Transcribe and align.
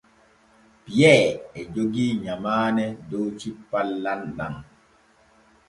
Piyee 0.83 1.27
e 1.59 1.61
jogii 1.73 2.13
nyamaane 2.23 2.85
dow 3.09 3.27
cippal 3.39 3.87
lamɗam. 4.03 4.55